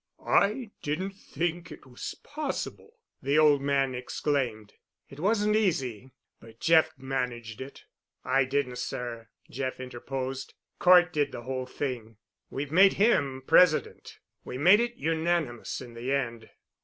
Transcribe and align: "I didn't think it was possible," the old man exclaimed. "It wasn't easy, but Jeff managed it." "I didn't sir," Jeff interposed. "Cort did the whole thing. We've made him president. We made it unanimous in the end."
"I 0.25 0.71
didn't 0.81 1.11
think 1.11 1.71
it 1.71 1.85
was 1.85 2.15
possible," 2.23 2.97
the 3.21 3.37
old 3.37 3.61
man 3.61 3.93
exclaimed. 3.93 4.73
"It 5.11 5.19
wasn't 5.19 5.55
easy, 5.55 6.13
but 6.39 6.59
Jeff 6.59 6.93
managed 6.97 7.61
it." 7.61 7.85
"I 8.25 8.45
didn't 8.45 8.79
sir," 8.79 9.29
Jeff 9.47 9.79
interposed. 9.79 10.55
"Cort 10.79 11.13
did 11.13 11.31
the 11.31 11.43
whole 11.43 11.67
thing. 11.67 12.17
We've 12.49 12.71
made 12.71 12.93
him 12.93 13.43
president. 13.45 14.17
We 14.43 14.57
made 14.57 14.79
it 14.79 14.95
unanimous 14.95 15.81
in 15.81 15.93
the 15.93 16.11
end." 16.11 16.49